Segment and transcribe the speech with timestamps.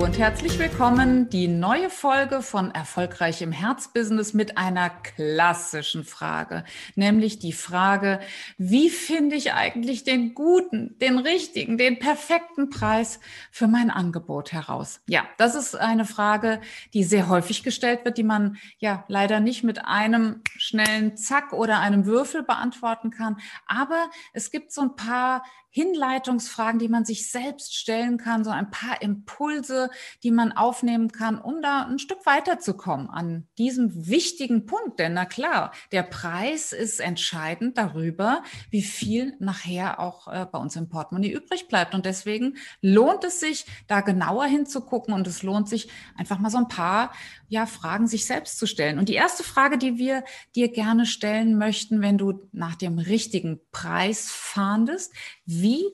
[0.00, 1.28] Und herzlich willkommen.
[1.28, 8.20] Die neue Folge von Erfolgreich im Herzbusiness mit einer klassischen Frage, nämlich die Frage,
[8.56, 13.20] wie finde ich eigentlich den guten, den richtigen, den perfekten Preis
[13.50, 15.02] für mein Angebot heraus?
[15.06, 16.62] Ja, das ist eine Frage,
[16.94, 21.80] die sehr häufig gestellt wird, die man ja leider nicht mit einem schnellen Zack oder
[21.80, 23.36] einem Würfel beantworten kann.
[23.66, 28.70] Aber es gibt so ein paar Hinleitungsfragen, die man sich selbst stellen kann, so ein
[28.70, 29.90] paar Impulse,
[30.22, 34.98] die man aufnehmen kann, um da ein Stück weiterzukommen an diesem wichtigen Punkt.
[34.98, 40.76] Denn na klar, der Preis ist entscheidend darüber, wie viel nachher auch äh, bei uns
[40.76, 41.94] im Portemonnaie übrig bleibt.
[41.94, 46.58] Und deswegen lohnt es sich, da genauer hinzugucken und es lohnt sich einfach mal so
[46.58, 47.12] ein paar
[47.50, 48.98] ja, Fragen sich selbst zu stellen.
[49.00, 53.60] Und die erste Frage, die wir dir gerne stellen möchten, wenn du nach dem richtigen
[53.72, 55.12] Preis fahndest,
[55.44, 55.84] wie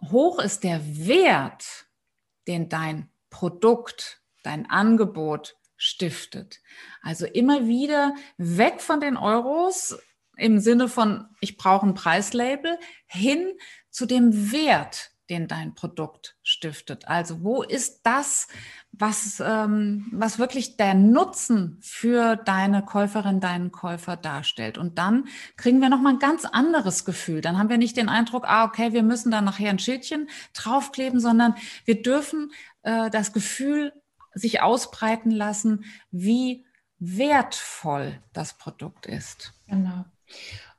[0.00, 1.88] hoch ist der Wert,
[2.46, 6.60] den dein Produkt, dein Angebot stiftet?
[7.02, 9.98] Also immer wieder weg von den Euros
[10.36, 13.52] im Sinne von, ich brauche ein Preislabel, hin
[13.90, 17.06] zu dem Wert, den dein Produkt stiftet.
[17.08, 18.48] Also wo ist das,
[18.92, 24.78] was, ähm, was wirklich der Nutzen für deine Käuferin, deinen Käufer darstellt?
[24.78, 27.40] Und dann kriegen wir nochmal ein ganz anderes Gefühl.
[27.40, 31.20] Dann haben wir nicht den Eindruck, ah, okay, wir müssen da nachher ein Schildchen draufkleben,
[31.20, 31.54] sondern
[31.84, 33.92] wir dürfen äh, das Gefühl
[34.34, 36.64] sich ausbreiten lassen, wie
[36.98, 39.52] wertvoll das Produkt ist.
[39.66, 40.04] Genau.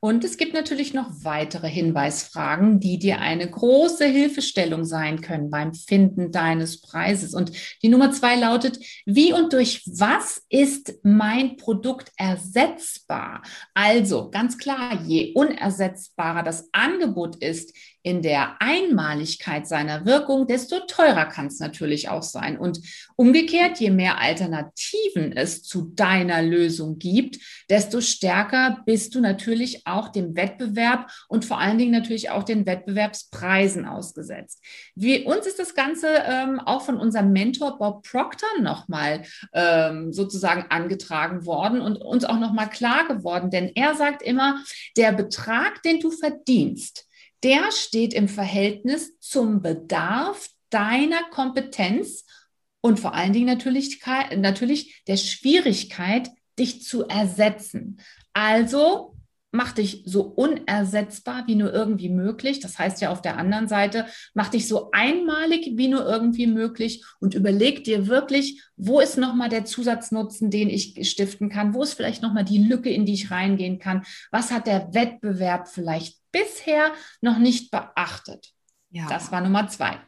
[0.02, 5.74] Und es gibt natürlich noch weitere Hinweisfragen, die dir eine große Hilfestellung sein können beim
[5.74, 7.34] Finden deines Preises.
[7.34, 7.52] Und
[7.84, 13.42] die Nummer zwei lautet, wie und durch was ist mein Produkt ersetzbar?
[13.74, 21.26] Also ganz klar, je unersetzbarer das Angebot ist, in der Einmaligkeit seiner Wirkung, desto teurer
[21.26, 22.58] kann es natürlich auch sein.
[22.58, 22.80] Und
[23.18, 27.38] umgekehrt, je mehr Alternativen es zu deiner Lösung gibt,
[27.70, 32.66] desto stärker bist du natürlich auch dem Wettbewerb und vor allen Dingen natürlich auch den
[32.66, 34.64] Wettbewerbspreisen ausgesetzt.
[34.96, 39.24] Wie, uns ist das Ganze ähm, auch von unserem Mentor Bob Proctor nochmal
[39.54, 44.64] ähm, sozusagen angetragen worden und uns auch nochmal klar geworden, denn er sagt immer,
[44.96, 47.09] der Betrag, den du verdienst,
[47.44, 52.26] der steht im Verhältnis zum Bedarf deiner Kompetenz
[52.82, 54.02] und vor allen Dingen natürlich,
[54.38, 58.00] natürlich der Schwierigkeit, dich zu ersetzen.
[58.34, 59.16] Also
[59.52, 62.60] mach dich so unersetzbar wie nur irgendwie möglich.
[62.60, 67.04] Das heißt ja auf der anderen Seite, mach dich so einmalig wie nur irgendwie möglich
[67.20, 71.74] und überleg dir wirklich, wo ist nochmal der Zusatznutzen, den ich stiften kann?
[71.74, 74.04] Wo ist vielleicht nochmal die Lücke, in die ich reingehen kann?
[74.32, 78.52] Was hat der Wettbewerb vielleicht bisher noch nicht beachtet?
[78.90, 79.08] Ja.
[79.08, 80.00] Das war Nummer zwei.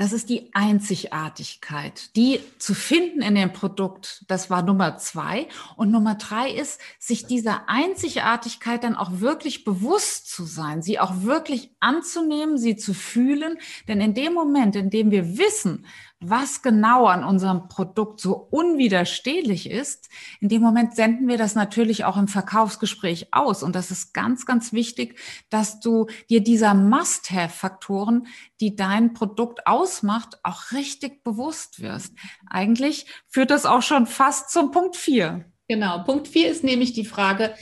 [0.00, 4.24] Das ist die Einzigartigkeit, die zu finden in dem Produkt.
[4.28, 5.46] Das war Nummer zwei.
[5.76, 11.20] Und Nummer drei ist, sich dieser Einzigartigkeit dann auch wirklich bewusst zu sein, sie auch
[11.24, 13.58] wirklich anzunehmen, sie zu fühlen.
[13.88, 15.84] Denn in dem Moment, in dem wir wissen,
[16.20, 20.10] was genau an unserem Produkt so unwiderstehlich ist,
[20.40, 23.62] in dem Moment senden wir das natürlich auch im Verkaufsgespräch aus.
[23.62, 25.18] Und das ist ganz, ganz wichtig,
[25.48, 28.26] dass du dir dieser Must-Have-Faktoren,
[28.60, 32.12] die dein Produkt ausmacht, auch richtig bewusst wirst.
[32.46, 35.44] Eigentlich führt das auch schon fast zum Punkt vier.
[35.68, 36.02] Genau.
[36.04, 37.54] Punkt vier ist nämlich die Frage,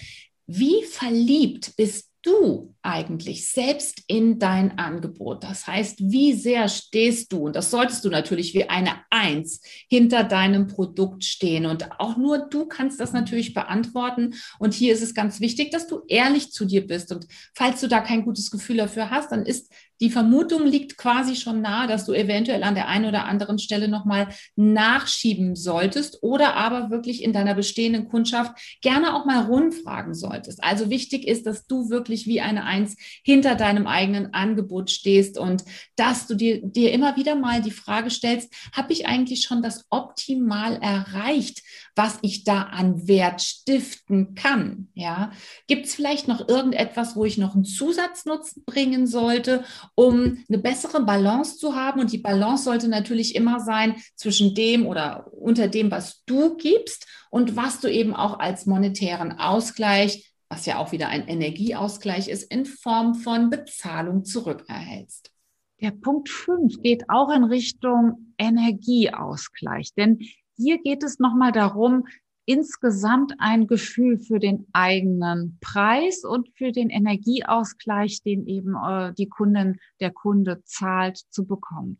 [0.46, 5.44] wie verliebt bist du eigentlich selbst in dein Angebot?
[5.44, 10.24] Das heißt, wie sehr stehst du, und das solltest du natürlich wie eine Eins hinter
[10.24, 11.66] deinem Produkt stehen.
[11.66, 14.34] Und auch nur du kannst das natürlich beantworten.
[14.58, 17.12] Und hier ist es ganz wichtig, dass du ehrlich zu dir bist.
[17.12, 21.36] Und falls du da kein gutes Gefühl dafür hast, dann ist die Vermutung liegt quasi
[21.36, 26.54] schon nahe, dass du eventuell an der einen oder anderen Stelle nochmal nachschieben solltest oder
[26.54, 30.62] aber wirklich in deiner bestehenden Kundschaft gerne auch mal rundfragen solltest.
[30.62, 35.64] Also wichtig ist, dass du wirklich wie eine Eins hinter deinem eigenen Angebot stehst und
[35.96, 39.86] dass du dir, dir immer wieder mal die Frage stellst, habe ich eigentlich schon das
[39.90, 41.62] optimal erreicht,
[41.94, 44.88] was ich da an Wert stiften kann?
[44.94, 45.32] Ja,
[45.66, 49.64] gibt es vielleicht noch irgendetwas, wo ich noch einen Zusatznutzen bringen sollte?
[49.98, 51.98] Um eine bessere Balance zu haben.
[51.98, 57.08] Und die Balance sollte natürlich immer sein zwischen dem oder unter dem, was du gibst
[57.30, 62.44] und was du eben auch als monetären Ausgleich, was ja auch wieder ein Energieausgleich ist,
[62.44, 65.32] in Form von Bezahlung zurückerhältst.
[65.80, 70.20] Der Punkt 5 geht auch in Richtung Energieausgleich, denn
[70.56, 72.06] hier geht es nochmal darum,
[72.48, 79.28] insgesamt ein Gefühl für den eigenen Preis und für den Energieausgleich, den eben äh, die
[79.28, 81.98] Kundin, der Kunde zahlt, zu bekommen.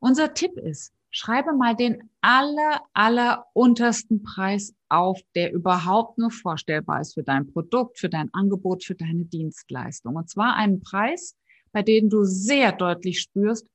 [0.00, 7.02] Unser Tipp ist, schreibe mal den aller, aller untersten Preis auf, der überhaupt nur vorstellbar
[7.02, 10.16] ist für dein Produkt, für dein Angebot, für deine Dienstleistung.
[10.16, 11.36] Und zwar einen Preis,
[11.72, 13.68] bei dem du sehr deutlich spürst,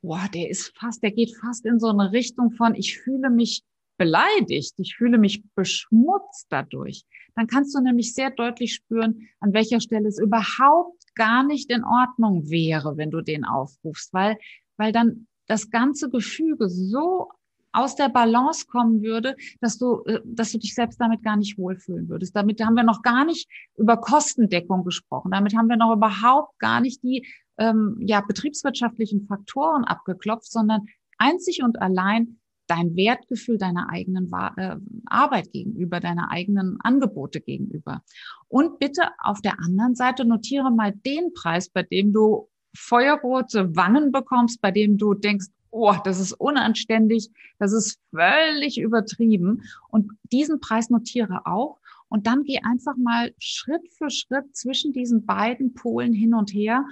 [0.00, 3.64] boah, der ist fast, der geht fast in so eine Richtung von, ich fühle mich
[3.96, 7.04] beleidigt, ich fühle mich beschmutzt dadurch,
[7.34, 11.84] dann kannst du nämlich sehr deutlich spüren, an welcher Stelle es überhaupt gar nicht in
[11.84, 14.38] Ordnung wäre, wenn du den aufrufst, weil,
[14.76, 17.28] weil dann das ganze Gefüge so
[17.72, 21.58] aus der Balance kommen würde, dass du, äh, dass du dich selbst damit gar nicht
[21.58, 22.34] wohlfühlen würdest.
[22.34, 25.30] Damit haben wir noch gar nicht über Kostendeckung gesprochen.
[25.30, 27.26] Damit haben wir noch überhaupt gar nicht die
[27.58, 30.86] ähm, ja, betriebswirtschaftlichen Faktoren abgeklopft, sondern
[31.18, 34.76] einzig und allein dein Wertgefühl deiner eigenen äh,
[35.06, 38.02] Arbeit gegenüber, deiner eigenen Angebote gegenüber.
[38.48, 44.12] Und bitte auf der anderen Seite notiere mal den Preis, bei dem du feuerrote Wangen
[44.12, 49.62] bekommst, bei dem du denkst, oh, das ist unanständig, das ist völlig übertrieben.
[49.88, 51.78] Und diesen Preis notiere auch.
[52.08, 56.84] Und dann geh einfach mal Schritt für Schritt zwischen diesen beiden Polen hin und her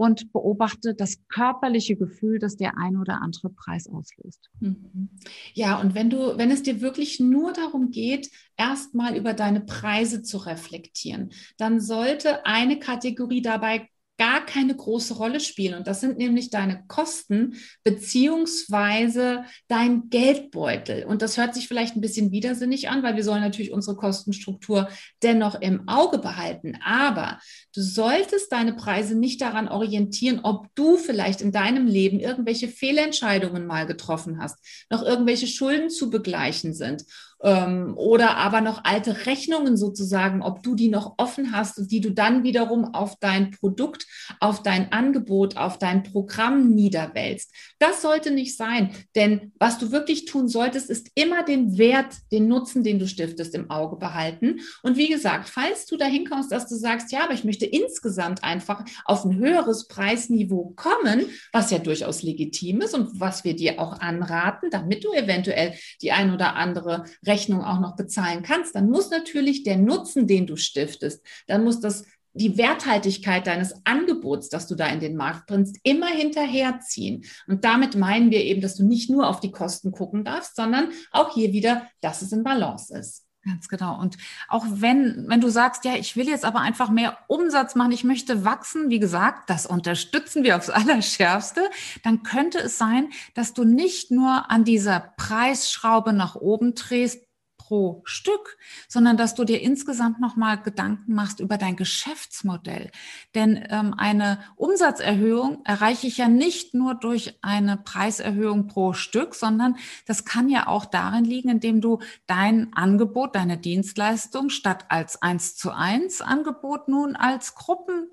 [0.00, 4.48] und beobachte das körperliche Gefühl, das der ein oder andere Preis auslöst.
[4.58, 5.10] Mhm.
[5.52, 10.22] Ja, und wenn du, wenn es dir wirklich nur darum geht, erstmal über deine Preise
[10.22, 13.90] zu reflektieren, dann sollte eine Kategorie dabei
[14.20, 15.72] gar keine große Rolle spielen.
[15.72, 21.04] Und das sind nämlich deine Kosten beziehungsweise dein Geldbeutel.
[21.04, 24.90] Und das hört sich vielleicht ein bisschen widersinnig an, weil wir sollen natürlich unsere Kostenstruktur
[25.22, 26.76] dennoch im Auge behalten.
[26.84, 27.38] Aber
[27.74, 33.66] du solltest deine Preise nicht daran orientieren, ob du vielleicht in deinem Leben irgendwelche Fehlentscheidungen
[33.66, 34.58] mal getroffen hast,
[34.90, 37.06] noch irgendwelche Schulden zu begleichen sind
[37.42, 42.00] ähm, oder aber noch alte Rechnungen sozusagen, ob du die noch offen hast und die
[42.00, 44.06] du dann wiederum auf dein Produkt,
[44.40, 47.54] auf dein Angebot, auf dein Programm niederwälzt.
[47.78, 52.48] Das sollte nicht sein, denn was du wirklich tun solltest, ist immer den Wert, den
[52.48, 54.60] Nutzen, den du stiftest, im Auge behalten.
[54.82, 58.44] Und wie gesagt, falls du dahin kommst, dass du sagst, ja, aber ich möchte insgesamt
[58.44, 63.80] einfach auf ein höheres Preisniveau kommen, was ja durchaus legitim ist und was wir dir
[63.80, 68.90] auch anraten, damit du eventuell die ein oder andere Rechnung auch noch bezahlen kannst, dann
[68.90, 74.66] muss natürlich der Nutzen, den du stiftest, dann muss das die Werthaltigkeit deines Angebots, das
[74.66, 77.24] du da in den Markt bringst, immer hinterherziehen.
[77.48, 80.90] Und damit meinen wir eben, dass du nicht nur auf die Kosten gucken darfst, sondern
[81.10, 83.26] auch hier wieder, dass es in Balance ist.
[83.42, 83.98] Ganz genau.
[83.98, 87.92] Und auch wenn, wenn du sagst, ja, ich will jetzt aber einfach mehr Umsatz machen,
[87.92, 91.62] ich möchte wachsen, wie gesagt, das unterstützen wir aufs Allerschärfste,
[92.02, 97.29] dann könnte es sein, dass du nicht nur an dieser Preisschraube nach oben drehst,
[97.70, 98.58] pro Stück,
[98.88, 102.90] sondern dass du dir insgesamt nochmal Gedanken machst über dein Geschäftsmodell.
[103.36, 109.76] Denn ähm, eine Umsatzerhöhung erreiche ich ja nicht nur durch eine Preiserhöhung pro Stück, sondern
[110.04, 115.54] das kann ja auch darin liegen, indem du dein Angebot, deine Dienstleistung statt als eins
[115.54, 118.08] zu eins Angebot nun als Gruppen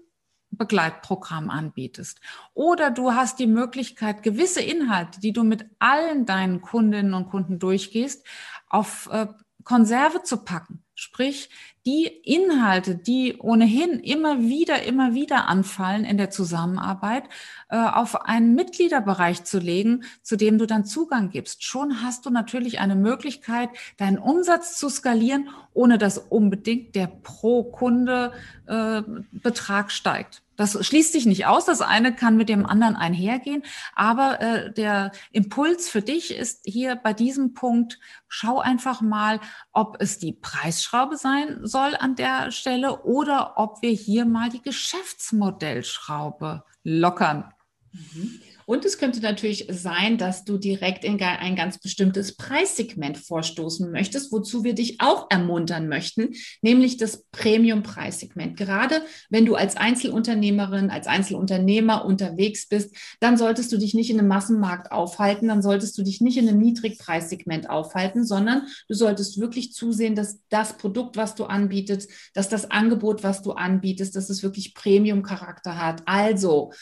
[0.51, 2.19] Begleitprogramm anbietest.
[2.53, 7.59] Oder du hast die Möglichkeit, gewisse Inhalte, die du mit allen deinen Kundinnen und Kunden
[7.59, 8.25] durchgehst,
[8.69, 9.27] auf äh,
[9.67, 10.81] Konserve zu packen.
[10.95, 11.49] Sprich,
[11.87, 17.23] die Inhalte, die ohnehin immer wieder, immer wieder anfallen in der Zusammenarbeit,
[17.69, 21.63] äh, auf einen Mitgliederbereich zu legen, zu dem du dann Zugang gibst.
[21.63, 27.63] Schon hast du natürlich eine Möglichkeit, deinen Umsatz zu skalieren, ohne dass unbedingt der pro
[27.63, 28.33] Kunde
[28.67, 29.01] äh,
[29.31, 30.43] Betrag steigt.
[30.57, 31.65] Das schließt sich nicht aus.
[31.65, 33.61] Das eine kann mit dem anderen einhergehen.
[33.95, 39.39] Aber äh, der Impuls für dich ist hier bei diesem Punkt, schau einfach mal,
[39.71, 44.61] ob es die Preisschraube sein soll an der Stelle oder ob wir hier mal die
[44.61, 47.51] Geschäftsmodellschraube lockern.
[47.91, 48.41] Mhm.
[48.69, 54.29] Und es könnte natürlich sein, dass du direkt in ein ganz bestimmtes Preissegment vorstoßen möchtest,
[54.33, 58.57] wozu wir dich auch ermuntern möchten, nämlich das Premium-Preissegment.
[58.57, 64.19] Gerade wenn du als Einzelunternehmerin, als Einzelunternehmer unterwegs bist, dann solltest du dich nicht in
[64.19, 69.39] einem Massenmarkt aufhalten, dann solltest du dich nicht in einem Niedrigpreissegment aufhalten, sondern du solltest
[69.39, 74.29] wirklich zusehen, dass das Produkt, was du anbietest, dass das Angebot, was du anbietest, dass
[74.29, 76.03] es wirklich Premium-Charakter hat.
[76.05, 76.73] Also,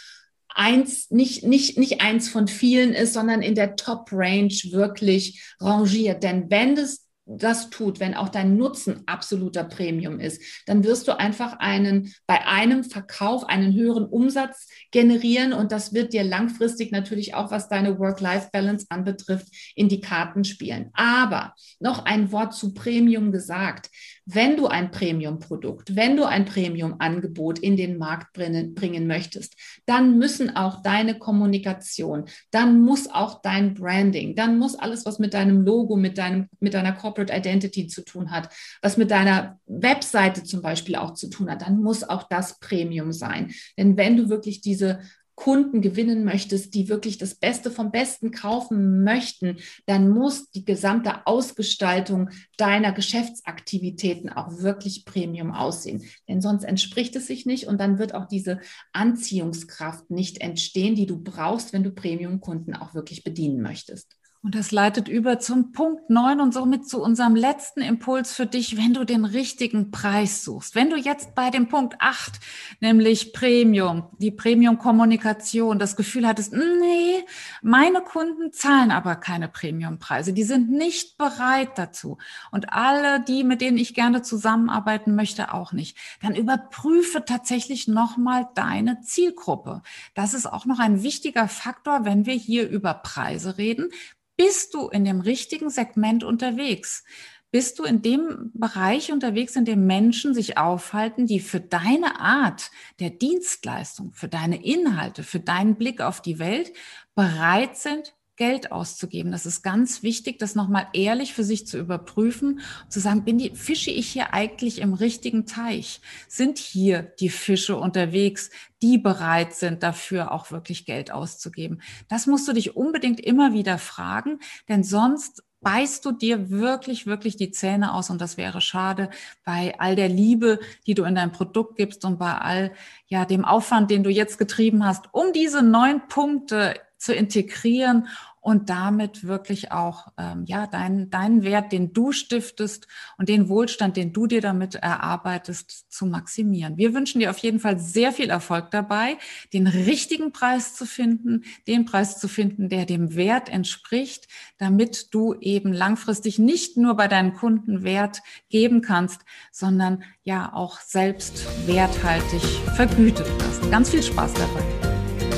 [0.55, 6.23] eins, nicht, nicht, nicht eins von vielen ist, sondern in der Top-Range wirklich rangiert.
[6.23, 11.17] Denn wenn es das tut, wenn auch dein Nutzen absoluter Premium ist, dann wirst du
[11.17, 17.33] einfach einen bei einem Verkauf einen höheren Umsatz generieren und das wird dir langfristig natürlich
[17.33, 20.91] auch, was deine Work-Life-Balance anbetrifft, in die Karten spielen.
[20.93, 23.89] Aber noch ein Wort zu Premium gesagt.
[24.25, 29.53] Wenn du ein Premium-Produkt, wenn du ein Premium-Angebot in den Markt bringen, bringen möchtest,
[29.85, 35.35] dann müssen auch deine Kommunikation, dann muss auch dein Branding, dann muss alles, was mit
[35.35, 38.49] deinem Logo, mit deinem, mit deiner Corporate Identity zu tun hat,
[38.81, 43.11] was mit deiner Webseite zum Beispiel auch zu tun hat, dann muss auch das Premium
[43.11, 43.51] sein.
[43.77, 45.01] Denn wenn du wirklich diese
[45.35, 51.27] Kunden gewinnen möchtest, die wirklich das Beste vom Besten kaufen möchten, dann muss die gesamte
[51.27, 56.03] Ausgestaltung deiner Geschäftsaktivitäten auch wirklich Premium aussehen.
[56.27, 58.59] Denn sonst entspricht es sich nicht und dann wird auch diese
[58.93, 64.15] Anziehungskraft nicht entstehen, die du brauchst, wenn du Premium-Kunden auch wirklich bedienen möchtest.
[64.45, 68.77] Und das leitet über zum Punkt 9 und somit zu unserem letzten Impuls für dich,
[68.77, 70.75] wenn du den richtigen Preis suchst.
[70.75, 72.39] Wenn du jetzt bei dem Punkt 8,
[72.79, 77.25] nämlich Premium, die Premium-Kommunikation, das Gefühl hattest, nee,
[77.63, 82.19] meine Kunden zahlen aber keine Premium-Preise, die sind nicht bereit dazu.
[82.51, 85.97] Und alle die, mit denen ich gerne zusammenarbeiten möchte, auch nicht.
[86.21, 89.81] Dann überprüfe tatsächlich nochmal deine Zielgruppe.
[90.13, 93.89] Das ist auch noch ein wichtiger Faktor, wenn wir hier über Preise reden
[94.37, 97.03] bist du in dem richtigen Segment unterwegs?
[97.51, 102.71] Bist du in dem Bereich unterwegs, in dem Menschen sich aufhalten, die für deine Art
[102.99, 106.73] der Dienstleistung, für deine Inhalte, für deinen Blick auf die Welt
[107.13, 109.31] bereit sind, Geld auszugeben.
[109.31, 113.55] Das ist ganz wichtig, das nochmal ehrlich für sich zu überprüfen, zu sagen, bin die,
[113.55, 116.01] fische ich hier eigentlich im richtigen Teich?
[116.27, 118.49] Sind hier die Fische unterwegs,
[118.81, 121.81] die bereit sind, dafür auch wirklich Geld auszugeben?
[122.09, 127.37] Das musst du dich unbedingt immer wieder fragen, denn sonst beißt du dir wirklich, wirklich
[127.37, 129.09] die Zähne aus und das wäre schade
[129.43, 132.71] bei all der Liebe, die du in dein Produkt gibst und bei all
[133.07, 138.07] ja dem Aufwand, den du jetzt getrieben hast, um diese neun Punkte zu integrieren
[138.41, 143.97] und damit wirklich auch ähm, ja deinen deinen Wert, den du stiftest und den Wohlstand,
[143.97, 146.77] den du dir damit erarbeitest, zu maximieren.
[146.77, 149.17] Wir wünschen dir auf jeden Fall sehr viel Erfolg dabei,
[149.51, 154.27] den richtigen Preis zu finden, den Preis zu finden, der dem Wert entspricht,
[154.59, 159.21] damit du eben langfristig nicht nur bei deinen Kunden Wert geben kannst,
[159.51, 162.41] sondern ja auch selbst werthaltig
[162.75, 163.71] vergütet wirst.
[163.71, 164.63] Ganz viel Spaß dabei.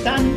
[0.04, 0.34] Dann